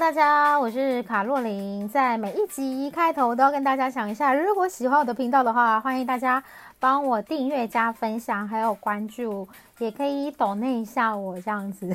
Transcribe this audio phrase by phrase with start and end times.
[0.00, 1.86] 大家，我是卡洛琳。
[1.86, 6.42] 在每一集开头都要跟大家讲一下，如果喜欢我的频道的话，欢迎大家
[6.78, 11.86] 帮我订阅、加分享，还有关注，也可以抖内一下我这样子。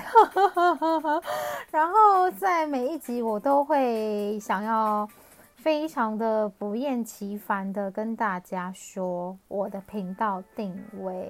[1.71, 5.09] 然后在每一集我都会想要
[5.55, 11.27] 非常的不厌其烦的跟大家说我的频道定位。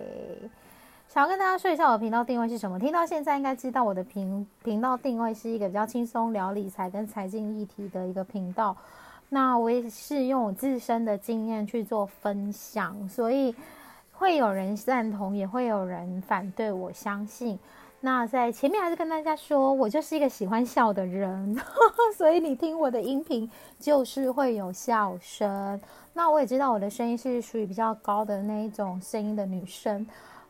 [1.16, 2.78] 想要跟大家说一下我的频道定位是什么？
[2.78, 8.76] 听到现在应该知道我的频频道定位是一个比较轻松聊理财跟财经议题的一个频道。
[9.30, 13.56] 那我也是用我自身的经验去做分享，所以
[14.12, 16.70] 会有人赞同，也会有人反对。
[16.70, 17.58] 我相信。
[18.02, 21.58] 那在前面还是跟大家说，我就是一个喜欢笑的人，
[22.18, 25.80] 所以你听我的音频就是会有笑声。
[26.12, 30.06] 那我也知道我的声音是属于比较高的那一种声音的女生。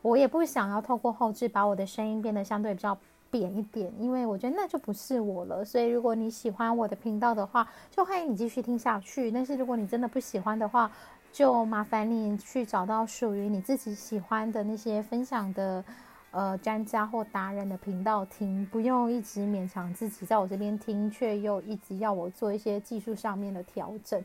[0.06, 2.96] 我也不想要透过后置把我的声音变得相对比较
[3.28, 5.64] 扁一点，因为我觉得那就不是我了。
[5.64, 9.32] 所以如果你喜欢我的频道的话，就欢迎你继续听下去。
[9.32, 10.88] 但是如果你真的不喜欢的话，
[11.32, 15.84] 就麻烦你去找到属于你自己喜欢的那些分享的
[16.30, 24.22] 呃专家或达人的频道听，不用一直勉强自己在我这边听，却又一直要我做一些技术上面的调整。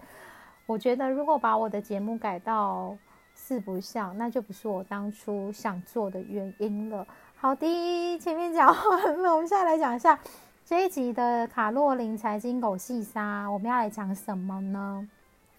[0.68, 2.96] 我觉得如果把我的节目改到。
[3.52, 7.05] 四不像，那就不是我当初想做的原因了。
[7.35, 10.17] 好的，前面讲完了，我们现在来讲一下
[10.66, 13.45] 这一集的卡洛琳财经狗细沙。
[13.52, 15.05] 我们要来讲什么呢？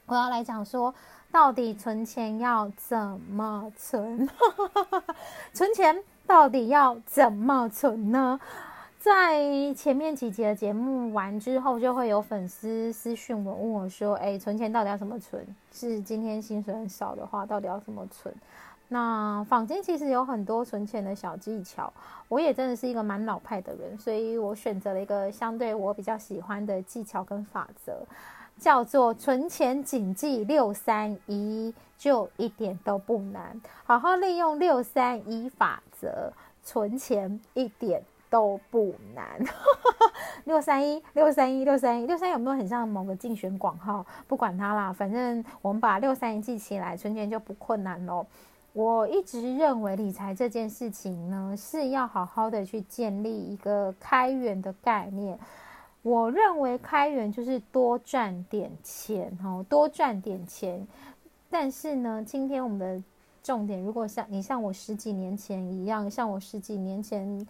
[0.07, 0.95] 我要来讲说，
[1.31, 2.99] 到底存钱要怎
[3.31, 4.27] 么存？
[5.53, 8.41] 存钱到底要怎么存呢？
[9.03, 15.45] 在前面几集的节目完之后，就会有粉丝私讯我，问我说：“哎，存钱到底要怎么存？
[15.73, 18.33] 是今天薪水很少的话，到底要怎么存？”
[18.87, 21.93] 那坊间其实有很多存钱的小技巧，
[22.29, 28.07] 我也真的是一个蛮老派的人，所以我选择了一个相对我比较喜欢的技巧跟法则，
[28.61, 33.61] 叫做存钱谨记六三一，就一点都不难。
[33.83, 36.33] 好好利用六三一法则，
[36.63, 38.01] 存钱一点。
[38.33, 39.39] 都不难，
[40.45, 44.07] 六三一六三一六三一六三有没有很像某个竞选广号？
[44.27, 48.25] 不管它啦，反正我们把六三一记起来，存钱就不困难喽。
[48.73, 55.39] 我一直认为理财这件事情呢，是要好好的去建立一个开源的概念。
[56.01, 60.89] 我认为开源就是多赚点钱，哦，多赚点钱。
[61.51, 63.03] 但是呢，今天我们的
[63.43, 67.47] 重点，如果像你像我十几年前一样，像我十几年前。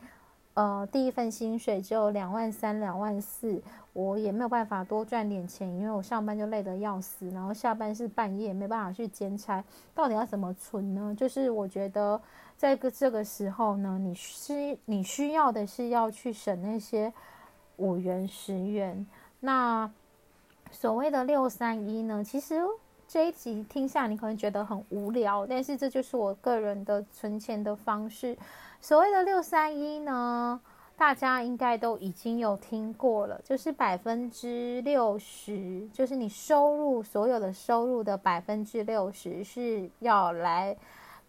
[0.55, 3.63] 呃，第一份薪水只有两万三、两万四，
[3.95, 9.65] 我也没有办法多赚点钱，因为我上班就累得要死，然后下班是半夜，没办法去兼差。
[9.95, 11.15] 到底要怎么存呢？
[11.17, 12.21] 就是我觉得，
[12.57, 17.11] 在这个时候呢，你需你需要的是要去省那些
[17.77, 19.07] 五元、十元。
[19.41, 19.91] 那
[20.71, 22.61] 所谓的六三一呢，其实
[23.13, 28.35] 这一集听下你可能觉得很无聊，但是这就是我个人的存钱的方式。
[28.81, 30.59] 所谓的六三一呢，
[30.97, 40.75] 大家应该都已经有听过了，就是百分之六十，就是你收入所有的收入的百分之六十是要来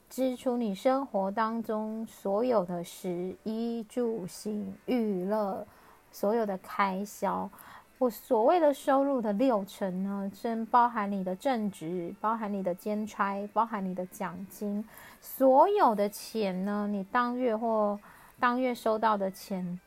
[0.10, 5.68] 支出你生活当中所有的食衣住行娱乐
[6.14, 7.50] 所有的开销。
[8.00, 14.84] 我所谓的收入的六成呢，真包含你的正职，包含你的兼差，包含你的奖金，
[15.22, 17.98] 所有的钱呢，你当月或
[18.40, 19.80] 当月收到的钱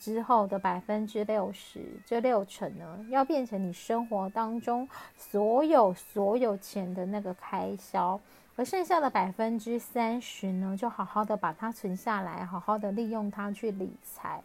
[0.00, 8.18] 之后的百分之六十，这六成呢，要变成你生活当中所有所有钱的那个开销，
[8.56, 14.42] 而剩下的百分之三十呢，就好好的把它存下来，好好的利用它去理财。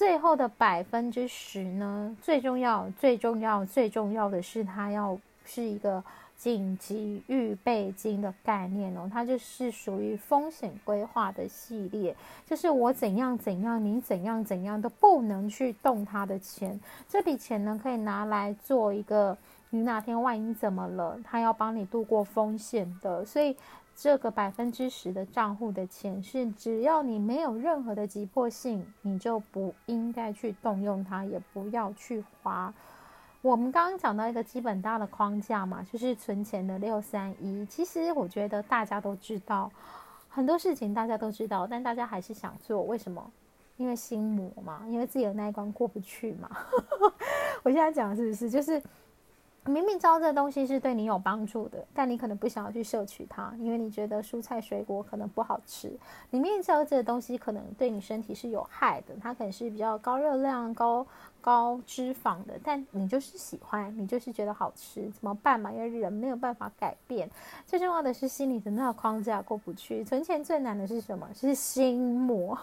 [0.00, 6.02] 最后的百分之十呢，最重要、最重要、最重要的是，它要是一个
[6.38, 12.16] 紧急预备金的概念哦，它就是属于风险规划的系列，
[12.46, 19.36] 就是我怎样怎样，你怎样怎样都不能去动它的钱，这笔钱呢可以拿来做一个，
[19.68, 23.54] 你哪天万一怎么了，他要帮你度过风险的，所以。
[24.02, 32.72] 这个百分之十的账户的钱是，只要你没有任何的急迫性，你就不应该去动用它，也不要去花。
[33.42, 37.66] 我们刚刚讲到一个基本大的框架嘛，就是存钱的六三一。
[37.66, 39.70] 其实我觉得大家都知道
[40.30, 43.30] 很多事情，大家都知道，但大家还是想做，为什么？
[43.76, 46.48] 因为心魔嘛，因为自己的那一关过不去嘛。
[47.62, 48.82] 我现在讲是不是就是
[49.66, 55.88] 明明知道这东西是对你有帮助的，但你可能不想要去摄取它，因为你觉得蔬菜水果可能不好吃。
[56.30, 61.06] 你明明知道这个东西可能对你身体是有害的，它可能是比较高热量、高
[61.42, 65.70] 高脂肪的，但你就是喜欢，你就是觉得好吃，怎么办嘛？
[65.70, 67.30] 因为人没有办法改变，
[67.66, 70.02] 最重要的是心里的那个框架过不去。
[70.04, 71.28] 存钱最难的是什么？
[71.34, 72.58] 是心魔。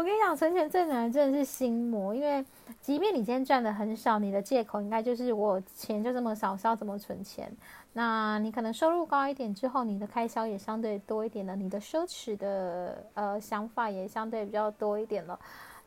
[0.00, 2.42] 我跟你讲，存钱最难的真的是心魔，因为
[2.80, 7.54] 即便你今天赚的很少，你的借口应该就是我钱就这么少，是要怎么存钱？
[7.92, 15.38] 那你可能收入高一点之后，你的开销也相对多一点了，你的奢侈的呃想法也相对比较多一点了，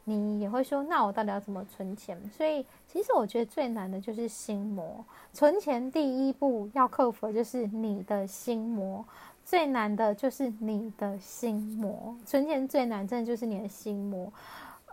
[0.04, 2.16] 你也会说，那我到底要怎么存钱？
[2.30, 9.04] 所以其实我觉得最难的就是心魔，存钱第一步要克服的就是你的心魔。
[9.45, 14.31] 最难的就是你的心魔，存钱最难，真的就是你的心魔。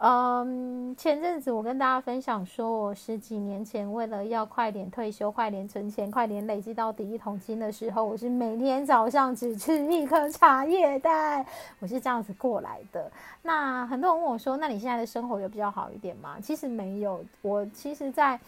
[0.03, 11.45] 嗯，前阵子我跟大家分享说，我十几年前为了要快点退休、快点存钱、快点累积到第一桶金的时候，我是每天早上只吃一颗茶叶蛋，
[11.81, 13.13] 我是这样子过来的。
[13.43, 16.39] 那很多人问我说，那你现在的生活有比较好一点吗？
[16.43, 18.41] 其实没有，我其实，在。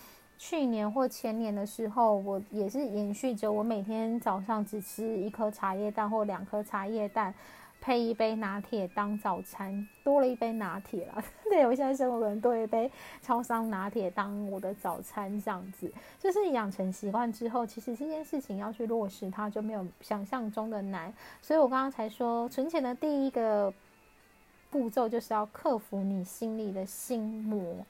[0.44, 7.32] 去年或前年的时候，我也是延续着我每天早上只吃一颗茶叶蛋或两颗茶叶蛋，
[7.80, 11.22] 配一杯拿铁当早餐，多了一杯拿铁了。
[11.48, 12.90] 对我现在生活可能多一杯
[13.22, 21.14] 超商拿铁当我的早餐，这样子就是养成习惯之后，其实这件事情要去落实它就没有想象中的难。
[21.40, 23.72] 所以我刚刚才说，存钱的第一个
[24.72, 27.86] 步骤就是要克服你心里的心魔。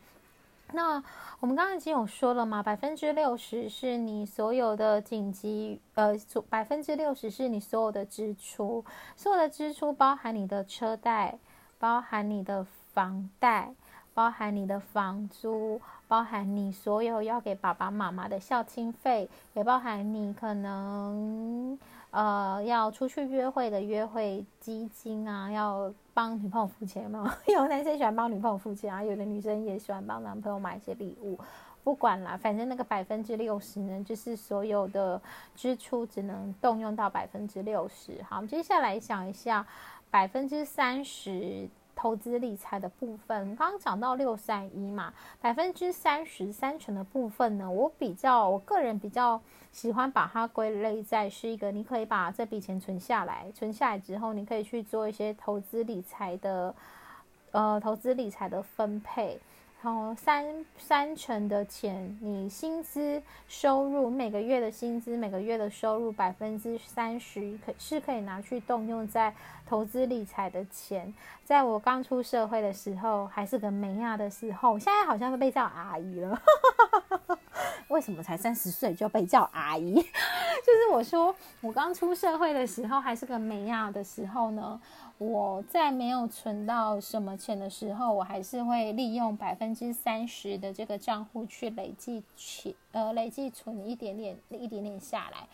[0.74, 1.02] 那
[1.40, 6.14] 我们刚刚已经有说了嘛，百分之六十是你所有的紧急，呃，
[6.48, 8.84] 百分之六十是你所有的支出，
[9.16, 11.38] 所有的支出包含你的车贷，
[11.78, 13.74] 包含你的房贷，
[14.14, 21.78] 包含你的房租，包含你所有要给爸爸妈妈的孝亲费，也包含你可能。
[22.12, 27.34] 呃，要出去约会的约会基金啊，要帮女朋友付钱吗？
[27.48, 31.38] 有男生喜欢帮女朋友付钱啊，有的女生也喜欢帮男朋友买一些礼物。
[31.84, 35.20] 不管啦，反正那个百分之六十呢，就是所有的
[35.54, 38.22] 支出只能动用到百分之六十。
[38.22, 39.66] 好，接下来想一下
[40.10, 41.68] 百分之三十。
[41.94, 49.40] 投资理财的部分，刚刚讲到六三一嘛，百分之三十三成的部分呢，我比较，我个人比较
[49.70, 56.74] 喜欢把它归类在是一个，你可以把这笔钱存下来，存下来之后，你可以去做一些投资理财的，
[57.52, 59.40] 呃，投资理财的分配。
[59.82, 69.34] 然后三三成的钱，你薪资收入每个月的薪资每个月的收入百分之三十可是可以拿去动用在
[69.66, 71.12] 投资理财的钱。
[71.44, 76.40] 在我刚出社会的时候，还是个美亚的时候，现在好像都被叫阿姨了。
[77.88, 79.94] 为什么才三十岁就被叫阿姨？
[80.64, 84.80] 就是我说我刚出社会的时候，还是个美亚的时候呢。
[85.30, 95.46] 我在没有存到什么钱的时候，我还是会利用百分之三十的这个账户去累计钱，呃，累计存一点点，一点点下来。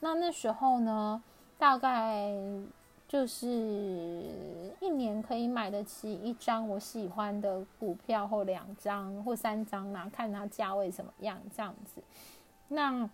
[0.00, 1.22] 那那时候呢，
[1.58, 2.30] 大概
[3.08, 3.46] 就是
[4.80, 12.02] 一年可以买得起一张我喜欢的股票，或两张或三张啦，看它价位怎么样这样子。
[12.68, 13.10] 那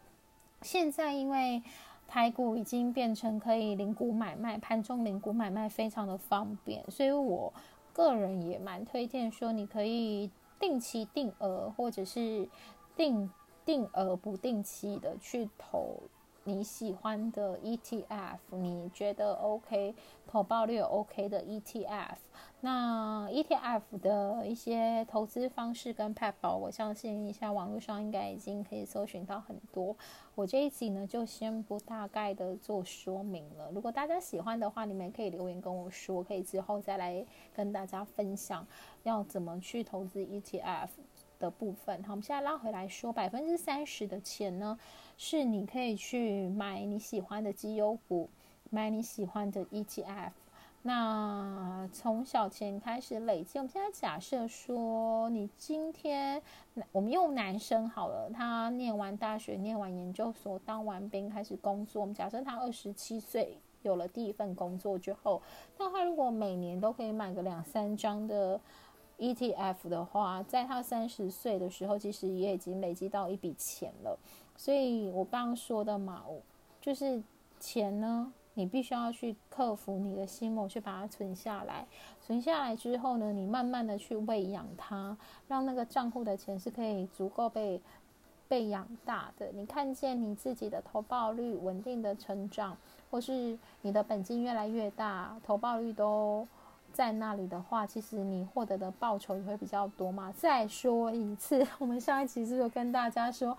[0.61, 1.63] 现在因为。
[2.07, 7.53] 台股已经变成可以零股买卖，盘中零股买卖非常的方便，所以我
[7.93, 10.31] 个人也蛮推荐说，你可以
[10.61, 12.49] 定期定额，或者是
[12.95, 13.31] 定
[13.65, 15.97] 定额不定期的去投。
[16.45, 19.95] 你喜欢的 ETF，你觉得 OK，
[20.27, 22.17] 投报率 OK 的 ETF，
[22.61, 29.97] 那 ETF 的一些投资方式跟 p a 宝，我相信一下网络上应该已经可以搜寻到很多。
[30.35, 33.71] 我这一集呢就先不大概的做说明了。
[33.73, 38.67] 如果大家喜欢的话，你们可以留言跟我说，可以之后再来跟大家分享
[39.05, 40.89] 要怎么去投资 ETF
[41.39, 42.03] 的部分。
[42.03, 44.79] 好，我们现在拉回来说，百分之三十的钱呢？
[45.25, 48.29] 是你可以去买你喜欢的绩优股，
[48.71, 50.33] 买你喜欢的 ETF。
[50.83, 53.57] 那从小钱开始累积。
[53.61, 56.43] 我们现在假设说，你今天
[56.91, 62.01] 我们用男生好了，他念完大学、念完研究所、当完兵开始工作。
[62.01, 65.41] 我们假设他二十七岁有了第一份工作之后，
[65.79, 68.61] 那他如果每年都可以买个两三张的
[69.19, 74.19] ETF 的话，在他三十岁的时候，其实也已经累积到一笔钱了。
[74.63, 76.23] 所以我刚刚说的嘛，
[76.81, 77.21] 就是
[77.59, 81.85] 钱呢，你必须要去克服你的心魔，去把它存下来。
[82.25, 85.17] 存下来之后呢，你慢慢的去喂养它，
[85.49, 87.81] 让那个账户的钱是可以足够被
[88.47, 89.51] 被养大的。
[89.53, 92.77] 你看见你自己的投报率稳定的成长，
[93.11, 96.47] 或是你的本金越来越大，投报率都
[96.93, 100.33] 在那里的话，其实你获得的报酬也会比较多嘛。
[100.37, 103.59] 再说一次， 我们上一期是不是跟大家说，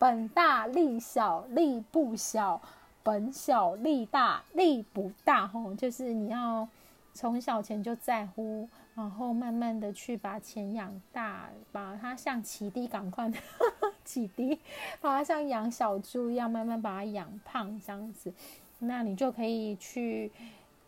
[0.00, 2.58] 本大利小，利不小；
[3.02, 5.46] 本小利大，利不大。
[5.46, 6.66] 吼，就是你要
[7.12, 8.66] 从小钱就在乎。
[8.94, 13.30] 然后慢慢的去把钱养大，把它像起低赶快
[14.04, 14.58] 起低，
[15.02, 18.32] 把它像养小猪一样慢慢把它养胖这样子，
[18.80, 20.32] 那你就可以去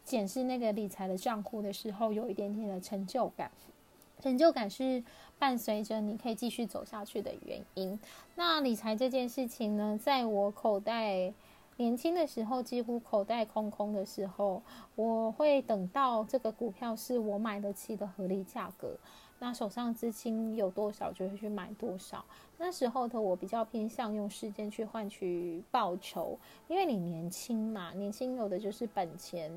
[0.04, 3.50] 检视那个理财的账户的时候，有一点点的成就感，
[4.22, 5.02] 成就感是
[5.38, 7.98] 伴随着你可以继续走下去的原因。
[8.36, 11.34] 那理财这件事情呢，在我口袋。
[11.78, 14.62] 年轻的时候，几乎口袋空空的时候，
[14.94, 18.94] 我会等到这个股票是我买得起的合理价格，
[19.38, 22.22] 那手上资金有多少就会去买多少。
[22.58, 26.38] 那时候的我比较偏向用时间去换取报酬，
[26.68, 29.50] 因为你年轻嘛，年轻有的就是本钱，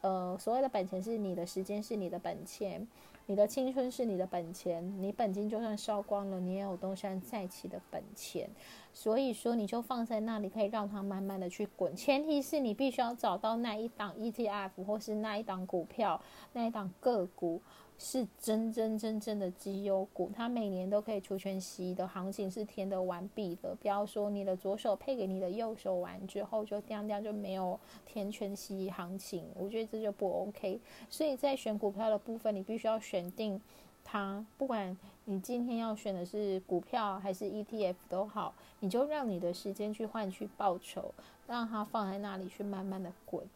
[0.00, 2.86] 呃，所谓的本钱是你的时间是你的本钱。
[3.26, 8.50] 你的青春是你的本钱，你本金就算烧光了，你也有东山再起的本钱。
[8.92, 11.94] 所以说，你就放在那里，可以让它慢慢的去滚。
[11.96, 16.20] 前提是你必须要找到那一档 ETF 或是那一档股票，
[16.52, 17.60] 那一档个股。
[18.04, 23.72] 是真真正正的绩优股，它每年都可以除权息的行情是填的完毕的。
[23.76, 30.80] 不要说你的左手配给你的右手完之后就掉掉就没有填全息行情，我觉得这就不 OK。
[31.08, 33.60] 所以在选股票的部分，你必须要选定
[34.02, 41.14] 它，不管你今天要选的是股票还是 ETF 都好，你就让你的时间去换取报酬，
[41.46, 43.46] 让它放在那里去慢慢的滚。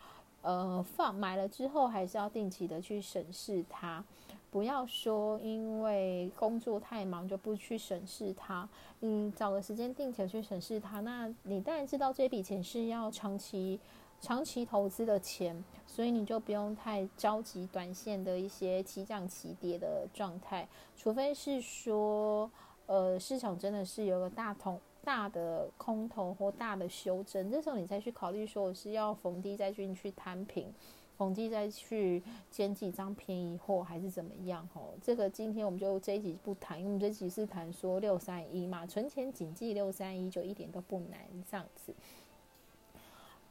[0.43, 4.05] 呃，放买了之后还是要定期的去审视它。
[4.51, 8.69] 不要说因为工作太忙就不去审视它，
[9.01, 11.01] 你找个时间定期去审视它。
[11.01, 13.79] 那你当然知道这笔钱是要长期、
[14.21, 20.67] 长期投资的钱，所以你就不用太着急短线的一些起涨起跌的状态。
[20.97, 22.51] 除非是说，
[22.87, 30.73] 呃，市场真的是有个大同大的空头或大的修正，这时候你再去考虑说我是要逢低再进去摊平。
[31.17, 34.69] 逢低再去捡几张便宜货还是怎么样？
[34.73, 41.21] 吼，这个今天我们就这一集不谈，因为我们这集是谈说六三一嘛，存钱谨记六三一，就一点都不难
[41.51, 41.95] 这样子。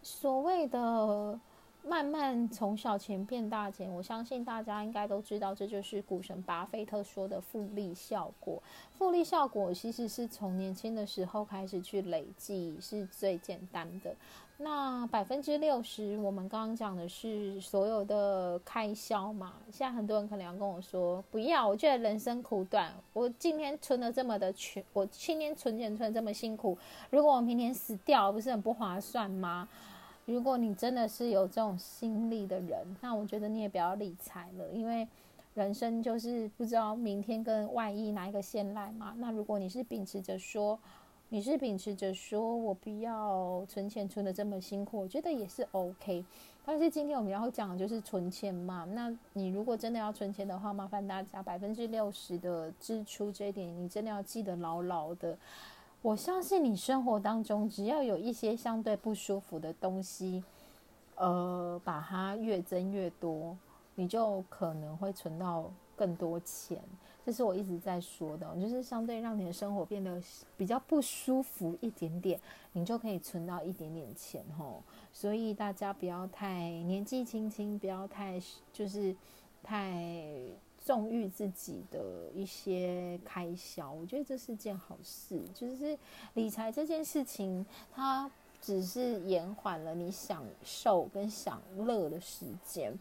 [0.02, 1.40] 所谓的。
[1.88, 8.60] 慢慢从小钱变大钱，我相信大家应该都知道，这就是股神巴菲特说的复利效果。
[8.92, 14.16] 复利效果其实是从年轻的时候开始去累积，是最简单的。
[14.58, 19.54] 那百分之六十，我们刚刚讲的是所有的开销嘛。
[19.70, 26.78] 现在很多人可能要跟我说，不要，我觉得人生苦短，我今天存的这么的全，我去年存钱存这么辛苦，
[27.10, 29.68] 如果我明天死掉，不是很不划算吗？
[30.26, 35.06] 如果你真的是有这种心力的人，那我觉得你也不要理财了，因为
[35.54, 39.14] 人生就是不知道明天跟万一哪一个先来嘛。
[39.18, 40.80] 那如果你是秉持着说，
[41.36, 46.24] 你是秉持着说我不要存钱存的这么辛苦，我觉得也是 OK。
[46.64, 48.88] 但是今天我们要讲的就是存钱嘛。
[48.94, 55.38] 那你如果真的要存钱的话，麻烦大家百分之六十的支出这一点，你真的要记得牢牢的。
[56.02, 60.42] 我相信你生活当中，只要有一些相对不舒服的东西，
[61.16, 63.58] 呃，把它越增越多，
[63.96, 66.82] 你就可能会存到更多钱。
[67.26, 70.22] 这是我一直在说的，就是相对让你的生活变得
[70.56, 72.40] 比较不舒服一点点，
[72.74, 74.84] 你就可以存到一点点钱吼。
[75.12, 78.40] 所以大家不要太年纪轻轻，不要太
[78.72, 79.16] 就是
[79.64, 80.24] 太。
[80.86, 85.42] 纵欲自己的一些开销，我觉得这是件好事。
[85.52, 85.98] 就是
[86.36, 88.30] 理财这件事情，它
[88.62, 92.94] 只是延缓了你享受跟享乐的时间。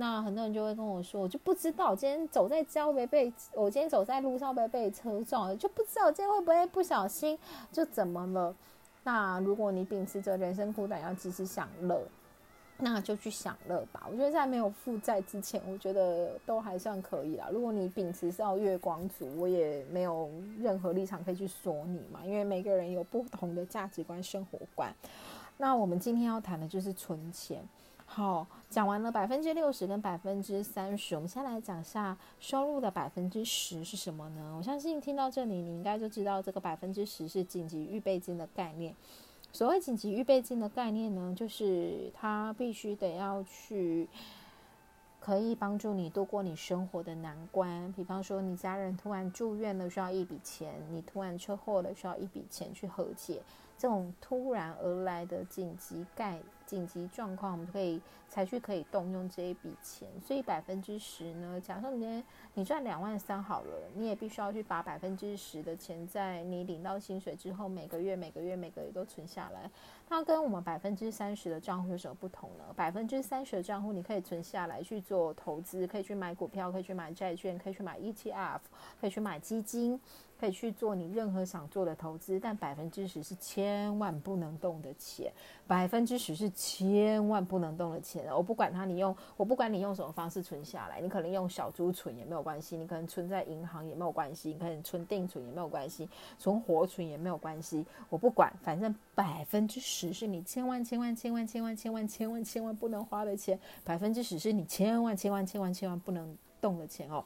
[0.00, 7.38] 那很多人就会跟我说，我就不知道今天走在街会被我今天走在路上被被车撞了，就不知道今天会不会不小心
[7.72, 8.54] 就怎么了。
[9.02, 12.00] 那如果你秉持着人生苦短要及时享乐。
[12.80, 14.06] 那就去享乐吧。
[14.08, 17.48] 我觉得在没有负债之前，我觉得都还算可以啦。
[17.50, 24.94] 如果你秉持是要月光族，我也没有任何立场可以去说你嘛，因为每个人有不同的价值观、生活观。
[25.56, 27.60] 那我们今天要谈的就是存钱。
[28.18, 34.56] 好，讲完了百分之六十跟百分之三十，我们先来讲一下收入的百分之十是什么呢？
[34.58, 38.92] 我相信听到这里，你应该就知道这个百分之十是紧急预备金的概念。
[39.52, 44.08] 所谓紧急预备金的概念呢，就是他必须得要去
[45.20, 47.92] 可以帮助你度过你生活的难关。
[47.92, 53.40] 比方说，你家人突然住院了，需要一笔钱；你突然车祸了，需要一笔钱去和解。
[53.78, 57.98] 这种突然而来的紧急概紧急状况，我们可以
[58.28, 60.06] 采取可以动用这一笔钱。
[60.20, 62.22] 所以百分之十呢，假设你今天
[62.52, 69.70] 你赚两万三好了，你也必须要去把百分之十的钱，在你领到薪水之后，每个月每个月每个月都存下来。
[70.06, 72.64] 它跟我们百分之三十的账户有什么不同呢？
[72.76, 78.60] 百分之三十的账户你可以存下来去做投资，可以去买股票，可以去买债券，可以去买 ETF，
[79.00, 79.98] 可以去买基金。
[80.38, 85.32] 可以去做你任何想做的投资，但百分之十是千万不能动的钱，
[85.66, 88.26] 百分之十是千万不能动的钱。
[88.34, 107.24] 我不管它，你用我不管你用什么方式存下来，你可能用小猪存也没有关系，你可能存在银行也没有关系，你可能存定存也没有关系，存活存也没有关系，我不管，反正百分之十是你千万千万千万千万千万千万千万不能花的钱，百分之十是你千万千万千万千万不能动的钱哦。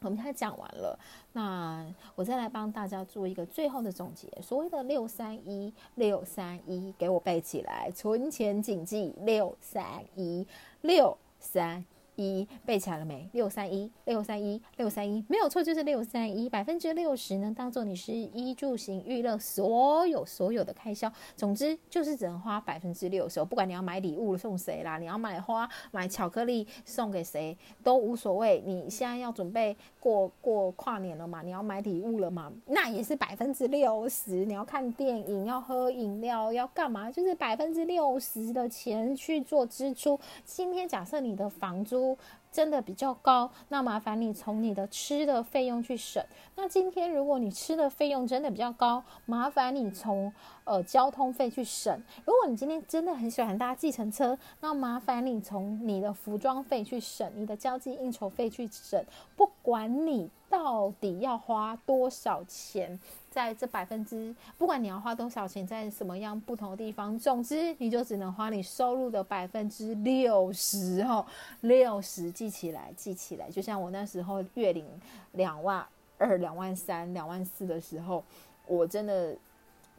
[0.00, 0.98] 我们现在讲完了，
[1.32, 1.84] 那
[2.14, 4.28] 我再来帮大家做一个最后的总结。
[4.40, 9.84] 所谓的六三一六三一，给我背起来，存钱谨记六三
[10.14, 10.46] 一
[10.82, 11.84] 六三。
[12.16, 13.28] 一背起来了没？
[13.32, 23.44] 六三一六三一六三一没有错，就是六三一百分之六十呢，当做你是衣住行娱乐所有所有的开销，总之就是只能花百分之六十。
[23.44, 28.62] 不管你要买礼物送谁啦，你要买花买巧克力送给谁都无所谓。
[28.64, 31.42] 你现在要准备过过跨年了嘛？
[31.42, 32.50] 你要买礼物了嘛？
[32.66, 34.44] 那也是百分之六十。
[34.46, 37.10] 你要看电影，要喝饮料，要干嘛？
[37.12, 40.18] 就是百分之六十的钱去做支出。
[40.44, 42.05] 今天假设你的房租。
[42.52, 46.22] 真的比较高，那麻烦你从你的吃的费用去省。
[46.54, 50.32] 那今天如果你吃的费用真的比较高，麻烦你从
[50.64, 52.02] 呃交通费去省。
[52.24, 59.02] 如果你今天真的很喜欢搭计程车，那麻烦你从你的服装费去省，你的交际应酬费去省。
[59.36, 62.98] 不管你到底要花多少钱。
[63.36, 71.22] 在这百分之，不管你要花多少钱，在什么样不同的地方，总之你就只能花你收入的百分之六十哦，
[71.60, 73.50] 六十记起来，记起来。
[73.50, 74.86] 就像我那时候月领
[75.32, 78.24] 两万二、两万三、两万四的时候，
[78.66, 79.36] 我真的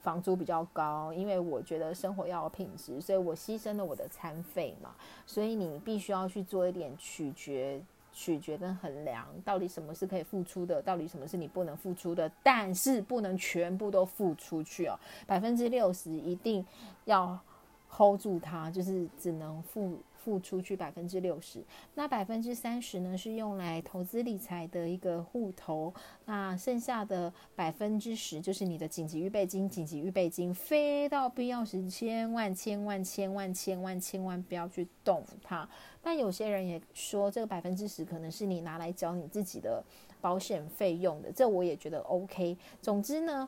[0.02, 4.90] 房租比较高，因为我觉得生活要有品质，所以我牺牲了我的餐费嘛。
[5.28, 7.80] 所以你必须要去做一点取决。
[8.20, 16.66] 取决跟衡量，到底什么是可以付出的，到底什么是你不能付出的，但是不能全部都付出去哦，百分之六十一定
[17.06, 17.40] 要
[17.88, 20.00] hold 住它，就是只能付。
[20.28, 21.64] 付出去百分之六十，
[21.94, 25.94] 那百分之三十呢是用来投资理财的一个户头，
[26.26, 29.70] 那剩下的百分之十就是你的紧急预备金。
[29.70, 35.66] 紧急预备金非到必要时，千万千万千万千万千万不要去动它。
[36.02, 39.82] 但有些人也说，这个百分之十可能是你拿来交你自己的
[40.20, 42.58] 保险费用的，这我也觉得 OK。
[42.82, 43.48] 总之呢，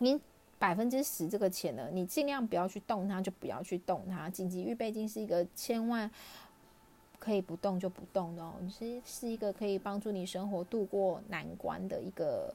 [0.00, 0.20] 您。
[0.64, 4.30] 百分之十这个钱呢，你尽量不要去动它，就不要去动它。
[4.30, 6.10] 紧急预备金是一个千万
[7.18, 12.54] 可以不动就不动的哦，是是一个可以帮助你生活度过难关的一个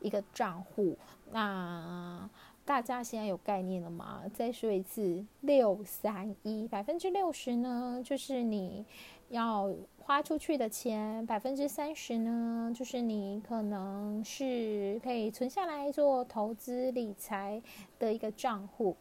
[0.00, 0.96] 一个账户。
[1.30, 2.26] 那
[2.64, 4.22] 大家现在有概念了吗？
[4.32, 8.86] 再说一次，六三一百分之六十呢，就是你
[9.28, 9.70] 要。
[10.10, 17.62] 花出去的钱百分之三十呢，就是你可能是可以存下来做投资理财
[17.96, 18.96] 的一个账户。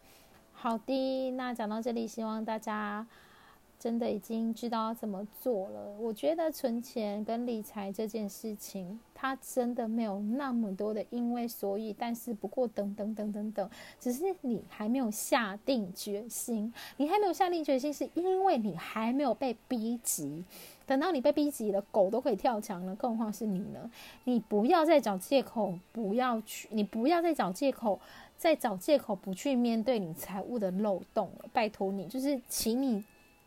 [0.53, 3.07] 好的，那讲到这里，希望大家。
[3.79, 5.95] 真的已经知道怎么做了。
[5.97, 16.73] 我觉得存钱跟理财这件事情，它真的没有那么多的因为所以，但是不过等等等等等，只是你还没有下定决心。
[16.97, 20.43] 你还没有下定决心，是因为你还没有被逼急。
[20.89, 23.91] 等到你被逼急了，狗都可以跳墙了，更何况是你呢？
[24.23, 27.99] 你不要再找借口，不要去，你不要再找借口，
[28.35, 31.45] 再找借口不去面对你财务的漏洞了。
[31.53, 33.03] 拜托你，就是请你。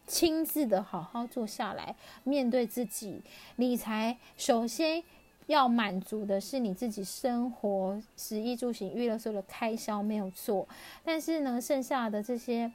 [0.06, 3.20] 亲自的好好坐下来，面对自己
[3.56, 4.16] 理财。
[4.36, 5.02] 首先
[5.46, 10.68] 要满足的是你自己生活、食衣住行、娱乐所有的开销没有错，
[11.04, 12.70] 但是呢，剩下的这些。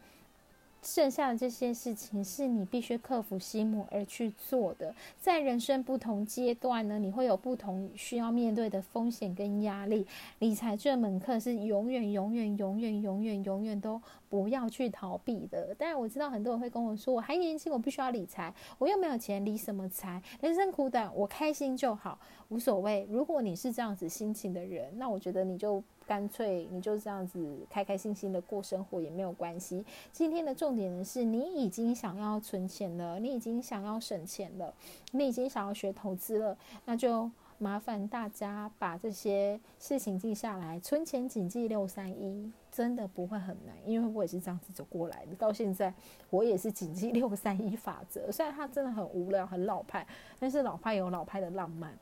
[0.81, 4.93] 剩下的这些事情是你必须克服心魔而去做的。
[5.19, 10.05] 在人生不同阶段呢，你会有不同需要面对的风险跟压力。
[10.39, 15.73] 理财这门课是永远、永远、永远、永远、永远都不要去逃避的。
[15.75, 20.21] 当然我知道很多人会跟我说，我还年轻，我不需要理财，我又没有钱，理什么财？
[20.41, 23.07] 人生苦短，我开心就好，无所谓。
[23.09, 29.83] 如果你是这样子心情的人，那我觉得你就干脆你就这样子开开心心的过生活也没有关系。
[30.11, 34.73] 今天的重点呢是你已经想要存钱了，你已经想要省钱了，
[35.11, 37.29] 你已经想要学投资了，那就。
[37.59, 45.35] 麻烦大家把这些事情记下来，存钱谨记六三一，真的不会很难，因为我也是这样子走过来的。
[45.35, 45.91] 到现在，
[46.29, 48.29] 我也是谨记六三一法则。
[48.31, 50.05] 虽然它真的很无聊、很老派，
[50.37, 51.97] 但是老派有老派的浪漫，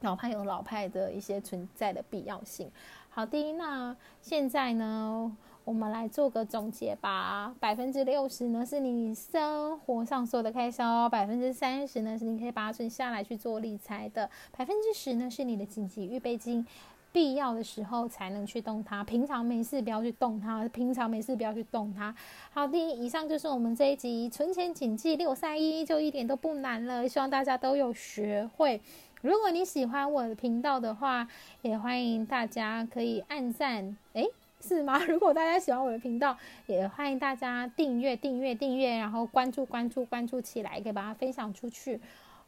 [0.00, 2.70] 老派有老派的一些存在的必要性。
[3.08, 5.34] 好的，那现在呢？
[5.64, 7.54] 我们来做个总结吧。
[7.58, 16.66] 百分之六十呢是你生活上所有的开销，百分之三十呢是你可以把它存下来去做理财的，百分之十呢是你的紧急预备金，
[17.12, 22.14] 必要的时候才能去动它，平常没事不要去动它，平常没事不要去动它。
[22.52, 28.80] 好的，以上就是我们这一集存钱谨记六三一，就一点都不难了，希望大家都有学会。
[29.22, 31.26] 如果你喜欢我的频道的话，
[31.62, 34.28] 也欢迎大家可以按赞，诶。
[34.66, 34.98] 是吗？
[35.06, 42.00] 如果大家喜欢我的频道，也欢迎大家订阅、订阅、订阅，然后关注、关注、关注起来，可以把它分享出去。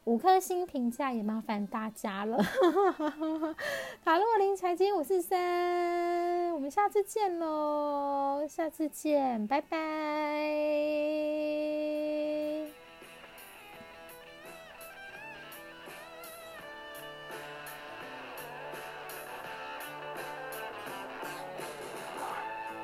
[0.05, 2.37] 五颗星评价也麻烦大家了。
[4.05, 8.47] 卡洛琳财经五四三，我们下次见喽！
[8.47, 9.77] 下次见，拜拜。